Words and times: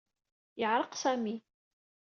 Yeɛreq 0.59 0.93
Sami. 1.01 1.35